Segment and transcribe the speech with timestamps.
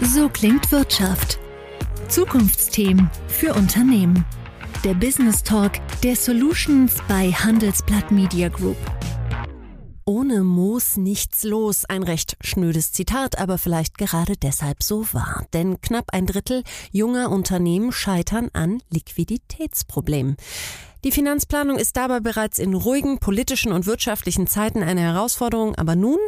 [0.00, 1.38] So klingt Wirtschaft.
[2.08, 4.24] Zukunftsthemen für Unternehmen.
[4.82, 5.72] Der Business Talk
[6.02, 8.76] der Solutions bei Handelsblatt Media Group.
[10.04, 11.84] Ohne Moos nichts los.
[11.86, 15.46] Ein recht schnödes Zitat, aber vielleicht gerade deshalb so wahr.
[15.52, 20.36] Denn knapp ein Drittel junger Unternehmen scheitern an Liquiditätsproblemen.
[21.04, 26.18] Die Finanzplanung ist dabei bereits in ruhigen politischen und wirtschaftlichen Zeiten eine Herausforderung, aber nun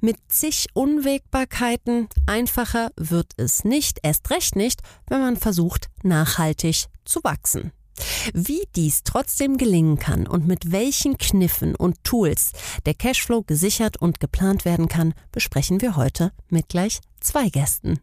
[0.00, 7.20] mit zig Unwägbarkeiten einfacher wird es nicht, erst recht nicht, wenn man versucht, nachhaltig zu
[7.22, 7.70] wachsen.
[8.34, 12.50] Wie dies trotzdem gelingen kann und mit welchen Kniffen und Tools
[12.84, 18.00] der Cashflow gesichert und geplant werden kann, besprechen wir heute mit gleich zwei Gästen.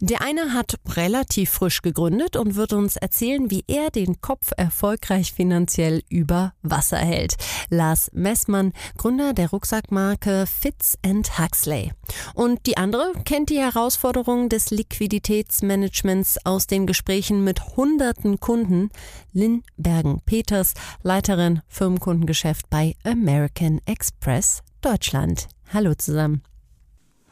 [0.00, 5.32] Der eine hat relativ frisch gegründet und wird uns erzählen, wie er den Kopf erfolgreich
[5.32, 7.36] finanziell über Wasser hält.
[7.70, 10.98] Lars Messmann, Gründer der Rucksackmarke Fitz
[11.38, 11.92] Huxley.
[12.34, 18.90] Und die andere kennt die Herausforderungen des Liquiditätsmanagements aus den Gesprächen mit hunderten Kunden.
[19.32, 25.48] Lynn Bergen-Peters, Leiterin Firmenkundengeschäft bei American Express Deutschland.
[25.72, 26.42] Hallo zusammen.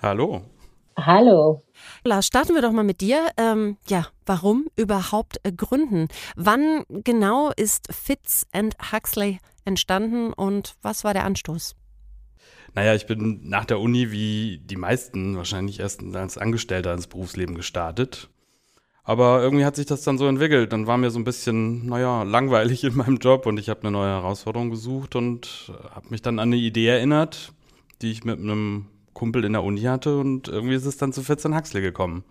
[0.00, 0.41] Hallo.
[0.97, 1.62] Hallo.
[2.05, 3.28] Lars, starten wir doch mal mit dir.
[3.36, 6.08] Ähm, ja, warum überhaupt äh, gründen?
[6.36, 11.77] Wann genau ist Fitz and Huxley entstanden und was war der Anstoß?
[12.75, 17.55] Naja, ich bin nach der Uni wie die meisten wahrscheinlich erst als Angestellter ins Berufsleben
[17.55, 18.30] gestartet.
[19.05, 20.72] Aber irgendwie hat sich das dann so entwickelt.
[20.72, 23.91] Dann war mir so ein bisschen, naja, langweilig in meinem Job und ich habe eine
[23.91, 27.53] neue Herausforderung gesucht und habe mich dann an eine Idee erinnert,
[28.00, 28.86] die ich mit einem
[29.23, 32.25] Kumpel in der Uni hatte und irgendwie ist es dann zu 14 Huxley gekommen.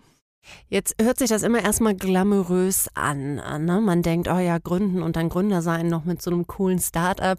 [0.68, 3.36] Jetzt hört sich das immer erstmal glamourös an.
[3.64, 3.80] Ne?
[3.80, 7.38] Man denkt, oh ja, gründen und dann Gründer sein noch mit so einem coolen Start-up,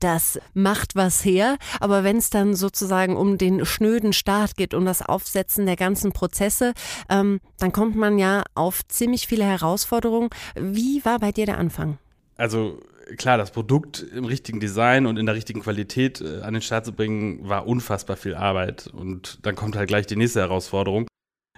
[0.00, 1.58] das macht was her.
[1.80, 6.12] Aber wenn es dann sozusagen um den schnöden Start geht, um das Aufsetzen der ganzen
[6.12, 6.72] Prozesse,
[7.10, 10.30] ähm, dann kommt man ja auf ziemlich viele Herausforderungen.
[10.54, 11.98] Wie war bei dir der Anfang?
[12.38, 12.80] Also
[13.16, 16.84] klar, das Produkt im richtigen Design und in der richtigen Qualität äh, an den Start
[16.84, 18.86] zu bringen, war unfassbar viel Arbeit.
[18.86, 21.06] Und dann kommt halt gleich die nächste Herausforderung.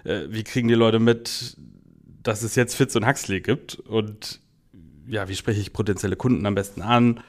[0.03, 1.57] Äh, wie kriegen die Leute mit,
[2.23, 3.75] dass es jetzt Fitz und Huxley gibt?
[3.75, 4.41] Und
[5.07, 7.21] ja, wie spreche ich potenzielle Kunden am besten an?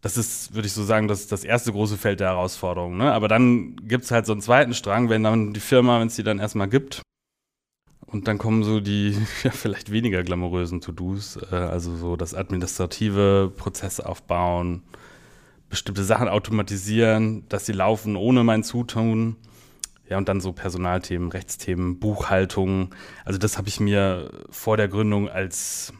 [0.00, 2.98] Das ist, würde ich so sagen, das das erste große Feld der Herausforderungen.
[2.98, 3.12] Ne?
[3.12, 6.16] Aber dann gibt es halt so einen zweiten Strang, wenn dann die Firma, wenn es
[6.16, 7.00] die dann erstmal gibt,
[8.14, 13.52] und dann kommen so die ja, vielleicht weniger glamourösen To-Dos, äh, also so das administrative
[13.56, 14.84] Prozess aufbauen,
[15.68, 19.36] bestimmte Sachen automatisieren, dass sie laufen ohne mein Zutun.
[20.08, 22.94] Ja, und dann so Personalthemen, Rechtsthemen, Buchhaltung.
[23.24, 25.92] Also das habe ich mir vor der Gründung als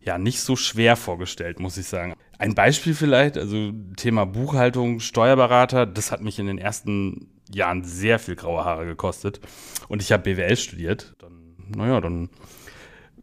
[0.00, 2.14] ja nicht so schwer vorgestellt, muss ich sagen.
[2.38, 8.18] Ein Beispiel vielleicht, also Thema Buchhaltung, Steuerberater, das hat mich in den ersten Jahren sehr
[8.18, 9.40] viel graue Haare gekostet.
[9.88, 11.14] Und ich habe BWL studiert.
[11.18, 11.41] Dann,
[11.76, 12.28] naja, dann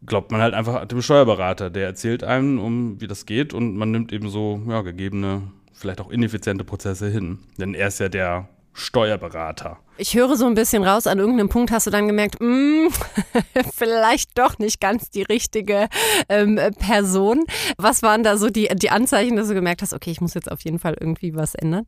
[0.04, 1.70] glaubt man halt einfach dem Steuerberater.
[1.70, 6.00] Der erzählt einem, um wie das geht und man nimmt eben so ja, gegebene, vielleicht
[6.00, 7.38] auch ineffiziente Prozesse hin.
[7.58, 9.78] Denn er ist ja der Steuerberater.
[9.98, 12.88] Ich höre so ein bisschen raus, an irgendeinem Punkt hast du dann gemerkt, mm,
[13.74, 15.88] vielleicht doch nicht ganz die richtige
[16.28, 17.44] ähm, Person.
[17.76, 20.50] Was waren da so die, die Anzeichen, dass du gemerkt hast, okay, ich muss jetzt
[20.50, 21.86] auf jeden Fall irgendwie was ändern?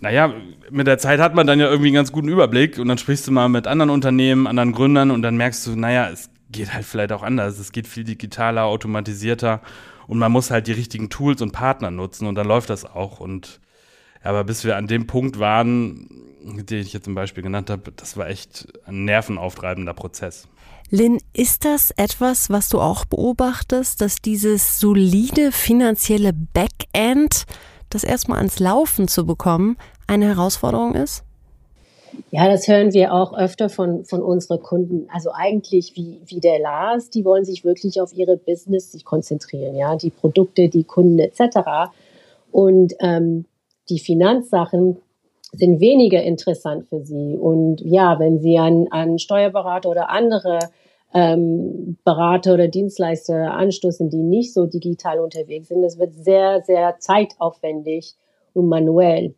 [0.00, 0.32] Naja,
[0.70, 3.26] mit der Zeit hat man dann ja irgendwie einen ganz guten Überblick und dann sprichst
[3.26, 6.84] du mal mit anderen Unternehmen, anderen Gründern und dann merkst du, naja, es geht halt
[6.84, 7.58] vielleicht auch anders.
[7.58, 9.60] Es geht viel digitaler, automatisierter
[10.06, 13.20] und man muss halt die richtigen Tools und Partner nutzen und dann läuft das auch.
[13.20, 13.60] Und
[14.22, 16.08] aber bis wir an dem Punkt waren,
[16.42, 20.48] den ich jetzt zum Beispiel genannt habe, das war echt ein nervenauftreibender Prozess.
[20.90, 27.44] Lynn, ist das etwas, was du auch beobachtest, dass dieses solide finanzielle Backend
[27.90, 29.76] das erstmal ans Laufen zu bekommen,
[30.06, 31.24] eine Herausforderung ist?
[32.30, 35.08] Ja, das hören wir auch öfter von, von unseren Kunden.
[35.12, 39.76] Also eigentlich wie, wie der Lars, die wollen sich wirklich auf ihre Business sich konzentrieren,
[39.76, 41.90] ja, die Produkte, die Kunden etc.
[42.50, 43.44] Und ähm,
[43.88, 44.98] die Finanzsachen
[45.52, 47.36] sind weniger interessant für sie.
[47.36, 50.58] Und ja, wenn sie an, an Steuerberater oder andere
[51.14, 55.82] ähm, Berater oder Dienstleister anstoßen, die nicht so digital unterwegs sind.
[55.82, 58.14] Das wird sehr, sehr zeitaufwendig
[58.54, 59.34] und manuell.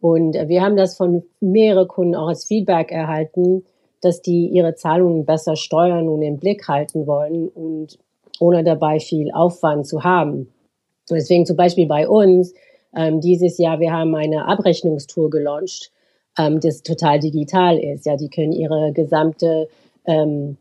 [0.00, 3.64] Und wir haben das von mehreren Kunden auch als Feedback erhalten,
[4.02, 7.98] dass die ihre Zahlungen besser steuern und im Blick halten wollen und
[8.38, 10.52] ohne dabei viel Aufwand zu haben.
[11.10, 12.52] Deswegen zum Beispiel bei uns,
[12.94, 15.90] ähm, dieses Jahr, wir haben eine Abrechnungstour gelauncht,
[16.38, 18.06] ähm, das total digital ist.
[18.06, 19.68] Ja, die können ihre gesamte
[20.06, 20.56] ähm,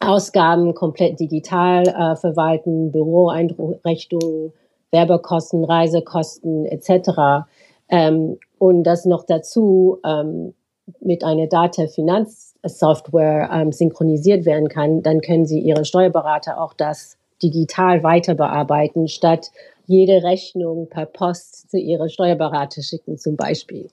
[0.00, 4.52] Ausgaben komplett digital äh, verwalten, Büroeinrichtungen,
[4.90, 7.46] Werbekosten, Reisekosten etc.
[7.88, 10.54] Ähm, und das noch dazu, ähm,
[11.00, 18.02] mit einer Data-Finanzsoftware ähm, synchronisiert werden kann, dann können Sie Ihre Steuerberater auch das digital
[18.02, 19.50] weiter bearbeiten, statt
[19.86, 23.88] jede Rechnung per Post zu Ihrer Steuerberater schicken zum Beispiel.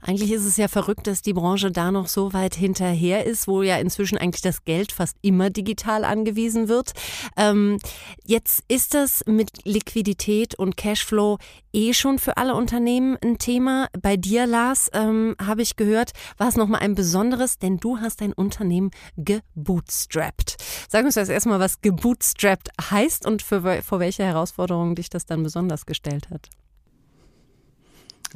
[0.00, 3.62] Eigentlich ist es ja verrückt, dass die Branche da noch so weit hinterher ist, wo
[3.62, 6.92] ja inzwischen eigentlich das Geld fast immer digital angewiesen wird.
[7.36, 7.78] Ähm,
[8.24, 11.38] jetzt ist das mit Liquidität und Cashflow
[11.72, 13.88] eh schon für alle Unternehmen ein Thema.
[14.00, 18.20] Bei dir, Lars, ähm, habe ich gehört, war es nochmal ein besonderes, denn du hast
[18.20, 20.56] dein Unternehmen gebootstrapped.
[20.88, 25.42] Sag uns das erstmal, was gebootstrapped heißt und für, vor welche Herausforderungen dich das dann
[25.42, 26.48] besonders gestellt hat.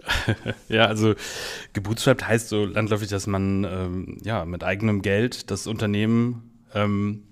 [0.69, 1.14] ja, also
[1.73, 7.25] gebootstrapped heißt so landläufig, dass man ähm, ja mit eigenem Geld das Unternehmen ähm,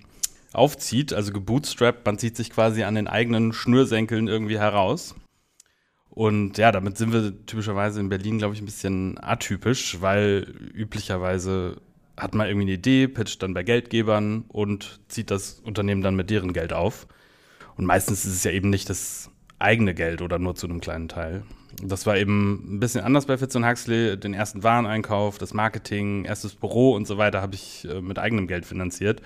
[0.52, 1.12] aufzieht.
[1.12, 5.14] Also gebootstrapped, man zieht sich quasi an den eigenen Schnürsenkeln irgendwie heraus.
[6.10, 11.80] Und ja, damit sind wir typischerweise in Berlin, glaube ich, ein bisschen atypisch, weil üblicherweise
[12.16, 16.30] hat man irgendwie eine Idee, pitcht dann bei Geldgebern und zieht das Unternehmen dann mit
[16.30, 17.06] deren Geld auf.
[17.76, 19.30] Und meistens ist es ja eben nicht das
[19.60, 21.44] eigene Geld oder nur zu einem kleinen Teil.
[21.82, 24.16] Das war eben ein bisschen anders bei Fitz und Huxley.
[24.18, 28.48] Den ersten Wareneinkauf, das Marketing, erstes Büro und so weiter habe ich äh, mit eigenem
[28.48, 29.22] Geld finanziert.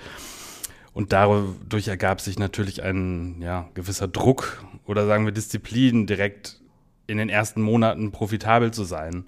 [0.93, 6.61] Und dadurch ergab sich natürlich ein ja, gewisser Druck oder sagen wir Disziplin, direkt
[7.07, 9.25] in den ersten Monaten profitabel zu sein.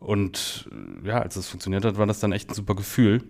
[0.00, 0.68] Und
[1.04, 3.22] äh, ja, als das funktioniert hat, war das dann echt ein super Gefühl.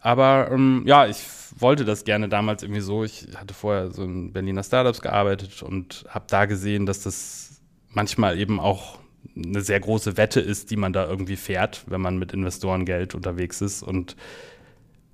[0.00, 1.22] Aber ähm, ja, ich
[1.58, 3.02] wollte das gerne damals irgendwie so.
[3.02, 7.59] Ich hatte vorher so in Berliner Startups gearbeitet und habe da gesehen, dass das
[7.90, 8.98] manchmal eben auch
[9.36, 13.60] eine sehr große Wette ist, die man da irgendwie fährt, wenn man mit Investorengeld unterwegs
[13.60, 14.16] ist und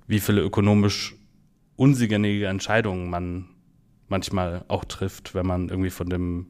[0.07, 1.15] wie viele ökonomisch
[1.75, 3.49] unsinnige Entscheidungen man
[4.07, 6.47] manchmal auch trifft, wenn man irgendwie von dem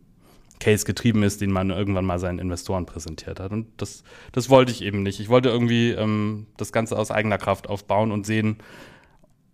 [0.60, 3.52] Case getrieben ist, den man irgendwann mal seinen Investoren präsentiert hat.
[3.52, 5.20] Und das, das wollte ich eben nicht.
[5.20, 8.58] Ich wollte irgendwie ähm, das Ganze aus eigener Kraft aufbauen und sehen,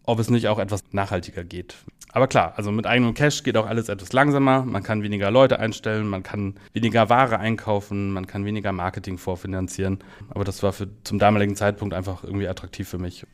[0.03, 1.75] ob es nicht auch etwas nachhaltiger geht.
[2.11, 4.63] Aber klar, also mit eigenem Cash geht auch alles etwas langsamer.
[4.63, 9.99] Man kann weniger Leute einstellen, man kann weniger Ware einkaufen, man kann weniger Marketing vorfinanzieren.
[10.29, 13.25] Aber das war für, zum damaligen Zeitpunkt einfach irgendwie attraktiv für mich.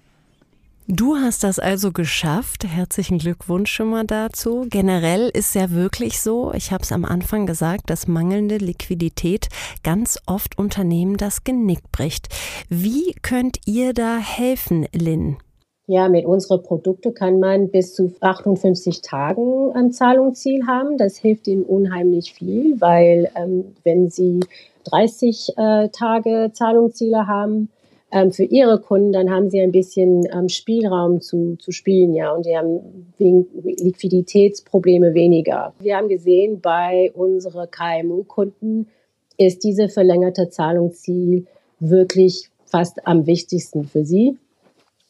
[0.92, 2.64] Du hast das also geschafft.
[2.64, 4.66] Herzlichen Glückwunsch schon mal dazu.
[4.70, 9.50] Generell ist ja wirklich so, ich habe es am Anfang gesagt, dass mangelnde Liquidität
[9.84, 12.30] ganz oft Unternehmen das Genick bricht.
[12.70, 15.38] Wie könnt ihr da helfen, Lynn?
[15.90, 21.00] Ja, mit unseren Produkten kann man bis zu 58 Tagen ein Zahlungsziel haben.
[21.00, 24.40] Das hilft ihnen unheimlich viel, weil ähm, wenn sie
[24.84, 27.70] 30 äh, Tage Zahlungsziele haben,
[28.12, 32.34] ähm, für ihre Kunden, dann haben sie ein bisschen ähm, Spielraum zu, zu spielen, ja,
[32.34, 35.74] und die haben wegen Liquiditätsprobleme weniger.
[35.80, 38.90] Wir haben gesehen, bei unseren KMU-Kunden
[39.38, 41.48] ist diese verlängerte Zahlungsziel
[41.80, 44.38] wirklich fast am wichtigsten für sie.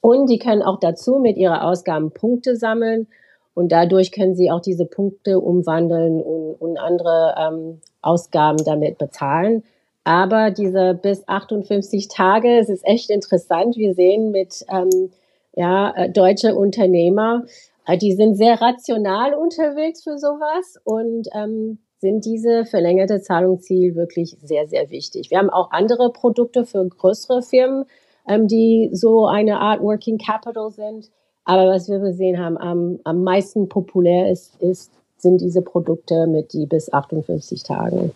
[0.01, 3.07] Und die können auch dazu mit ihrer Ausgaben Punkte sammeln
[3.53, 9.63] und dadurch können sie auch diese Punkte umwandeln und, und andere ähm, Ausgaben damit bezahlen.
[10.05, 13.75] Aber diese bis 58 Tage, es ist echt interessant.
[13.75, 15.11] Wir sehen mit ähm,
[15.53, 17.43] ja, äh, deutsche Unternehmer,
[17.85, 24.37] äh, die sind sehr rational unterwegs für sowas und ähm, sind diese verlängerte Zahlungsziel wirklich
[24.41, 25.31] sehr, sehr wichtig.
[25.31, 27.85] Wir haben auch andere Produkte für größere Firmen,
[28.30, 31.09] ähm, die so eine Art Working Capital sind.
[31.44, 36.54] Aber was wir gesehen haben, am, am meisten populär ist, ist, sind diese Produkte mit
[36.54, 38.12] die bis 58 Tagen.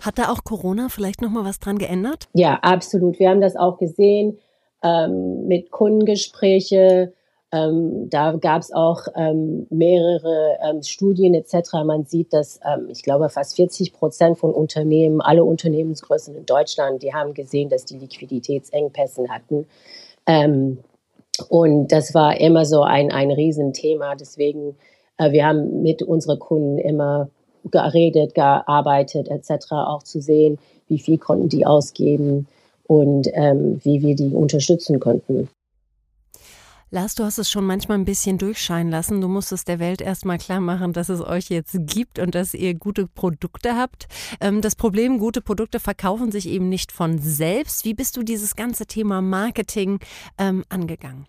[0.00, 2.28] Hat da auch Corona vielleicht noch mal was dran geändert?
[2.34, 3.18] Ja, absolut.
[3.18, 4.38] Wir haben das auch gesehen
[4.82, 7.12] ähm, mit Kundengespräche.
[7.54, 11.72] Ähm, da gab es auch ähm, mehrere ähm, Studien etc.
[11.84, 17.02] Man sieht, dass ähm, ich glaube fast 40 Prozent von Unternehmen, alle Unternehmensgrößen in Deutschland,
[17.02, 19.66] die haben gesehen, dass die Liquiditätsengpässe hatten.
[20.26, 20.78] Ähm,
[21.48, 24.16] und das war immer so ein, ein Riesenthema.
[24.16, 24.76] Deswegen,
[25.18, 27.28] äh, wir haben mit unseren Kunden immer
[27.70, 30.58] geredet, gearbeitet etc., auch zu sehen,
[30.88, 32.48] wie viel konnten die ausgeben
[32.88, 35.48] und ähm, wie wir die unterstützen konnten.
[36.94, 39.20] Lars, du hast es schon manchmal ein bisschen durchscheinen lassen.
[39.20, 42.74] Du musstest der Welt erstmal klar machen, dass es euch jetzt gibt und dass ihr
[42.74, 44.06] gute Produkte habt.
[44.40, 47.84] Ähm, das Problem, gute Produkte verkaufen sich eben nicht von selbst.
[47.84, 49.98] Wie bist du dieses ganze Thema Marketing
[50.38, 51.26] ähm, angegangen?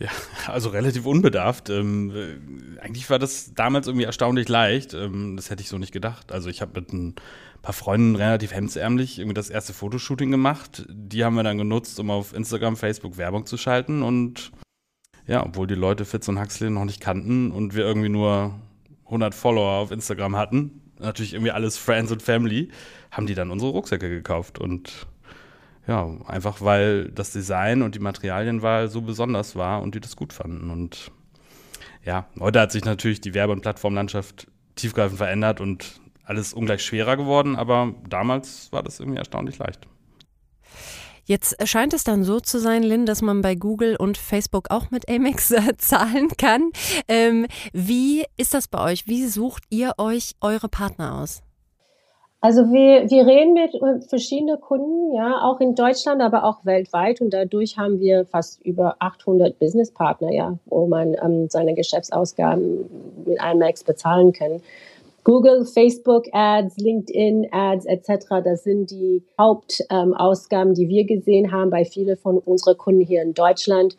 [0.00, 0.08] Ja,
[0.48, 1.70] also relativ unbedarft.
[1.70, 4.92] Ähm, äh, eigentlich war das damals irgendwie erstaunlich leicht.
[4.92, 6.32] Ähm, das hätte ich so nicht gedacht.
[6.32, 7.14] Also ich habe mit ein
[7.62, 10.84] paar Freunden relativ hemdsärmlich irgendwie das erste Fotoshooting gemacht.
[10.88, 14.02] Die haben wir dann genutzt, um auf Instagram, Facebook Werbung zu schalten.
[14.02, 14.50] Und
[15.26, 18.54] ja, obwohl die Leute Fitz und Huxley noch nicht kannten und wir irgendwie nur
[19.06, 22.70] 100 Follower auf Instagram hatten, natürlich irgendwie alles Friends und Family,
[23.10, 25.06] haben die dann unsere Rucksäcke gekauft und
[25.86, 30.32] ja, einfach weil das Design und die Materialienwahl so besonders war und die das gut
[30.32, 30.70] fanden.
[30.70, 31.12] Und
[32.04, 37.16] ja, heute hat sich natürlich die Werbe- und Plattformlandschaft tiefgreifend verändert und alles ungleich schwerer
[37.16, 39.86] geworden, aber damals war das irgendwie erstaunlich leicht.
[41.26, 44.92] Jetzt scheint es dann so zu sein, Lynn, dass man bei Google und Facebook auch
[44.92, 46.70] mit Amex äh, zahlen kann.
[47.08, 49.08] Ähm, wie ist das bei euch?
[49.08, 51.42] Wie sucht ihr euch eure Partner aus?
[52.40, 57.20] Also wir, wir reden mit verschiedenen Kunden, ja, auch in Deutschland, aber auch weltweit.
[57.20, 63.40] Und dadurch haben wir fast über 800 Businesspartner, ja, wo man ähm, seine Geschäftsausgaben mit
[63.40, 64.62] Amex bezahlen kann.
[65.26, 68.26] Google, Facebook Ads, LinkedIn Ads etc.
[68.44, 73.22] Das sind die Hauptausgaben, ähm, die wir gesehen haben bei vielen von unseren Kunden hier
[73.22, 73.96] in Deutschland.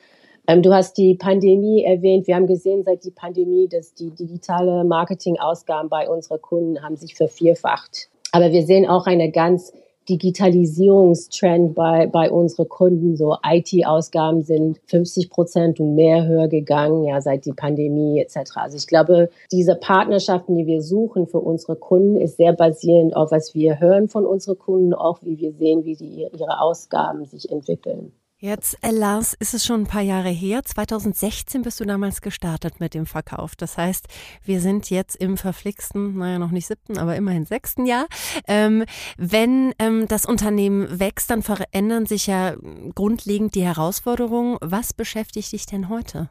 [0.47, 2.27] Ähm, du hast die Pandemie erwähnt.
[2.27, 7.15] Wir haben gesehen seit die Pandemie, dass die digitale Marketingausgaben bei unseren Kunden haben sich
[7.15, 8.07] vervierfacht.
[8.31, 9.73] Aber wir sehen auch eine ganz
[10.09, 13.15] Digitalisierungstrend bei, bei unseren Kunden.
[13.15, 18.51] So IT-Ausgaben sind 50 Prozent und mehr höher gegangen, ja, seit die Pandemie etc.
[18.55, 23.31] Also ich glaube, diese Partnerschaften, die wir suchen für unsere Kunden, ist sehr basierend auf,
[23.31, 27.51] was wir hören von unseren Kunden, auch wie wir sehen, wie die, ihre Ausgaben sich
[27.51, 28.11] entwickeln.
[28.39, 30.63] Jetzt, äh, Lars, ist es schon ein paar Jahre her.
[30.63, 33.55] 2016 bist du damals gestartet mit dem Verkauf.
[33.55, 34.05] Das heißt,
[34.43, 38.05] wir sind jetzt im verflixten, naja, noch nicht siebten, aber immerhin sechsten Jahr.
[38.47, 38.85] Ähm,
[39.17, 42.55] wenn ähm, das Unternehmen wächst, dann verändern sich ja
[42.93, 44.57] grundlegend die Herausforderungen.
[44.61, 46.29] Was beschäftigt dich denn heute?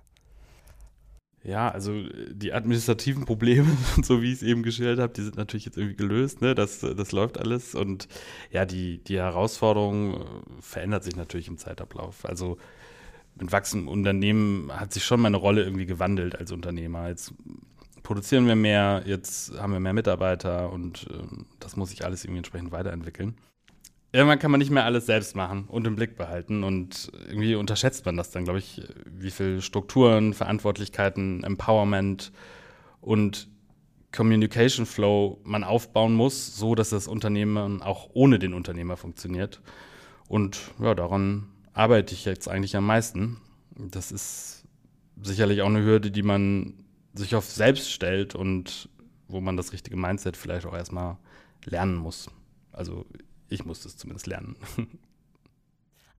[1.46, 3.68] Ja, also äh, die administrativen Probleme,
[4.02, 6.54] so wie ich es eben geschildert habe, die sind natürlich jetzt irgendwie gelöst, ne?
[6.54, 7.74] Das, das läuft alles.
[7.74, 8.08] Und
[8.50, 10.24] ja, die, die Herausforderung äh,
[10.60, 12.24] verändert sich natürlich im Zeitablauf.
[12.24, 12.58] Also
[13.36, 17.08] mit wachsendem Unternehmen hat sich schon meine Rolle irgendwie gewandelt als Unternehmer.
[17.08, 17.32] Jetzt
[18.02, 22.38] produzieren wir mehr, jetzt haben wir mehr Mitarbeiter und äh, das muss sich alles irgendwie
[22.38, 23.36] entsprechend weiterentwickeln
[24.12, 26.64] irgendwann kann man nicht mehr alles selbst machen und im Blick behalten.
[26.64, 32.32] Und irgendwie unterschätzt man das dann, glaube ich, wie viel Strukturen, Verantwortlichkeiten, Empowerment
[33.00, 33.48] und
[34.12, 39.60] Communication Flow man aufbauen muss, so dass das Unternehmen auch ohne den Unternehmer funktioniert.
[40.28, 43.36] Und ja, daran arbeite ich jetzt eigentlich am meisten.
[43.76, 44.64] Das ist
[45.22, 46.74] sicherlich auch eine Hürde, die man
[47.14, 48.88] sich auf selbst stellt und
[49.28, 51.16] wo man das richtige Mindset vielleicht auch erstmal
[51.64, 52.30] lernen muss.
[52.72, 53.06] Also
[53.48, 54.56] ich musste es zumindest lernen.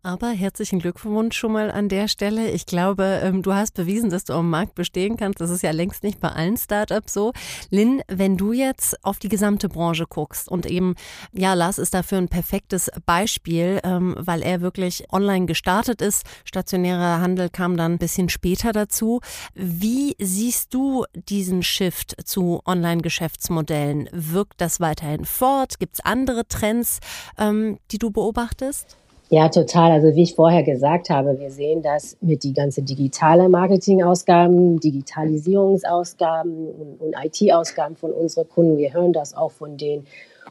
[0.04, 2.52] Aber herzlichen Glückwunsch schon mal an der Stelle.
[2.52, 5.42] Ich glaube, ähm, du hast bewiesen, dass du am Markt bestehen kannst.
[5.42, 7.34] Das ist ja längst nicht bei allen Startups so.
[7.72, 10.96] Lynn, wenn du jetzt auf die gesamte Branche guckst und eben,
[11.34, 16.26] ja, Lars ist dafür ein perfektes Beispiel, ähm, weil er wirklich online gestartet ist.
[16.46, 19.20] Stationärer Handel kam dann ein bisschen später dazu.
[19.56, 24.10] Wie siehst du diesen Shift zu Online-Geschäftsmodellen?
[24.14, 25.80] Wirkt das weiterhin fort?
[25.80, 27.00] Gibt es andere Trends,
[27.38, 28.96] ähm, die du beobachtest?
[29.30, 29.92] Ja, total.
[29.92, 36.70] Also wie ich vorher gesagt habe, wir sehen das mit die ganze digitale Marketingausgaben, Digitalisierungsausgaben
[36.70, 38.78] und, und IT-Ausgaben von unseren Kunden.
[38.78, 40.08] Wir hören das auch von denen.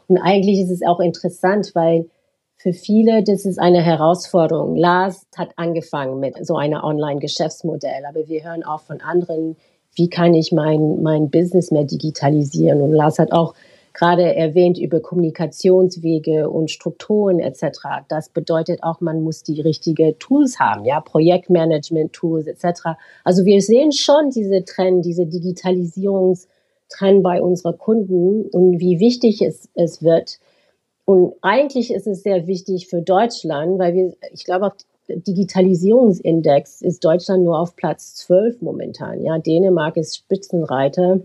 [0.09, 2.07] Und eigentlich ist es auch interessant, weil
[2.59, 4.77] für viele, das ist eine Herausforderung.
[4.77, 9.57] Lars hat angefangen mit so einer Online-Geschäftsmodell, aber wir hören auch von anderen,
[9.95, 12.83] wie kann ich mein, mein Business mehr digitalisieren?
[12.83, 13.55] Und Lars hat auch
[13.97, 18.05] gerade erwähnt über Kommunikationswege und Strukturen etc.
[18.09, 22.99] Das bedeutet auch, man muss die richtigen Tools haben, ja, Projektmanagement-Tools etc.
[23.25, 29.71] Also wir sehen schon diese Trend, diese Digitalisierungstrend bei unseren Kunden und wie wichtig es,
[29.75, 30.41] es wird.
[31.07, 34.75] Und eigentlich ist es sehr wichtig für Deutschland, weil wir, ich glaube, auf
[35.09, 39.23] Digitalisierungsindex ist Deutschland nur auf Platz 12 momentan.
[39.23, 41.21] Ja, Dänemark ist Spitzenreiter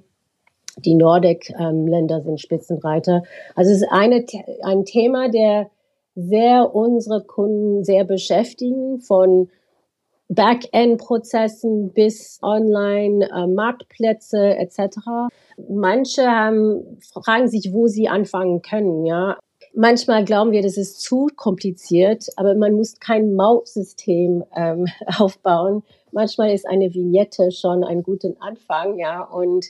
[0.77, 3.23] die Nordic-Länder sind Spitzenreiter.
[3.55, 4.25] Also es ist eine,
[4.63, 5.69] ein Thema, der
[6.15, 9.49] sehr unsere Kunden sehr beschäftigen, von
[10.31, 15.29] Backend-Prozessen bis Online-Marktplätze äh, etc.
[15.69, 19.05] Manche haben, fragen sich, wo sie anfangen können.
[19.05, 19.37] Ja,
[19.73, 24.85] manchmal glauben wir, das ist zu kompliziert, aber man muss kein Mautsystem ähm,
[25.19, 25.83] aufbauen.
[26.13, 29.23] Manchmal ist eine Vignette schon ein guter Anfang, ja.
[29.23, 29.65] Und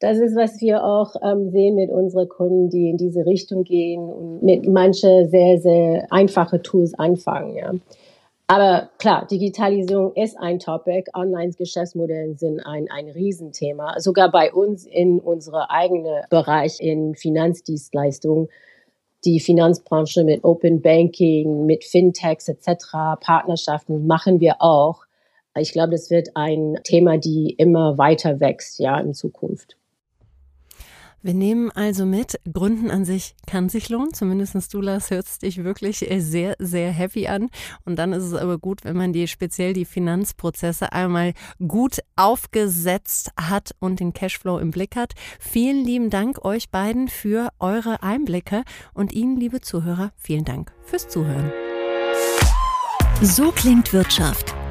[0.00, 4.00] das ist, was wir auch ähm, sehen mit unseren Kunden, die in diese Richtung gehen
[4.00, 7.56] und mit manche sehr, sehr einfache Tools anfangen.
[7.56, 7.72] Ja.
[8.46, 11.10] Aber klar, Digitalisierung ist ein Topic.
[11.14, 13.98] Online-Geschäftsmodelle sind ein, ein Riesenthema.
[13.98, 18.48] Sogar bei uns in unserem eigenen Bereich in Finanzdienstleistungen.
[19.24, 25.02] Die Finanzbranche mit Open Banking, mit Fintechs etc., Partnerschaften machen wir auch.
[25.58, 29.76] Ich glaube, das wird ein Thema, die immer weiter wächst, ja, in Zukunft.
[31.20, 34.14] Wir nehmen also mit, Gründen an sich kann sich lohnen.
[34.14, 37.48] Zumindest du, Lars, hörst dich wirklich sehr, sehr happy an.
[37.84, 41.34] Und dann ist es aber gut, wenn man die speziell die Finanzprozesse einmal
[41.66, 45.14] gut aufgesetzt hat und den Cashflow im Blick hat.
[45.40, 48.62] Vielen lieben Dank euch beiden für eure Einblicke
[48.94, 51.52] und Ihnen, liebe Zuhörer, vielen Dank fürs Zuhören.
[53.20, 54.57] So klingt Wirtschaft.